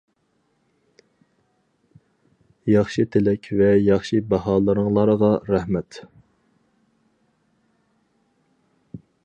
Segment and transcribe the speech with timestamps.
[2.71, 6.01] ياخشى تىلەك ۋە ياخشى باھالىرىڭلارغا رەھمەت.